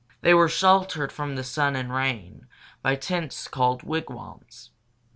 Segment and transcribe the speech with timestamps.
[0.21, 2.47] They were sheltered from the sun and rain
[2.81, 4.71] by tents called wigwams.